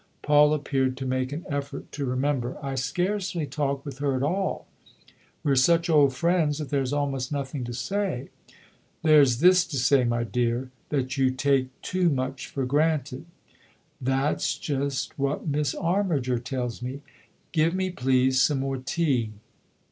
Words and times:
"Paul 0.23 0.55
appeared 0.55 0.97
to 0.97 1.05
make 1.05 1.31
an 1.31 1.45
effort 1.47 1.91
to 1.91 2.05
remember." 2.05 2.57
I 2.65 2.73
scarcely 2.73 3.45
talk 3.45 3.85
with 3.85 3.99
her 3.99 4.15
at 4.15 4.23
all. 4.23 4.65
We're 5.43 5.55
such 5.55 5.91
old 5.91 6.15
friends 6.15 6.57
that 6.57 6.69
there's 6.71 6.91
almost 6.91 7.31
nothing 7.31 7.63
to 7.65 7.71
say."" 7.75 8.29
There's 9.03 9.41
this 9.41 9.63
to 9.65 9.77
say, 9.77 10.03
my 10.03 10.23
dear 10.23 10.71
that 10.89 11.17
you 11.17 11.29
take 11.29 11.67
too 11.83 12.09
much 12.09 12.47
for 12.47 12.65
granted 12.65 13.27
I 13.29 13.53
""That's 14.01 14.57
just 14.57 15.19
what 15.19 15.45
Miss 15.47 15.75
Armiger 15.75 16.39
tells 16.39 16.81
me. 16.81 17.03
Give 17.51 17.75
me, 17.75 17.91
please, 17.91 18.41
some 18.41 18.61
more 18.61 18.77
tea." 18.77 19.33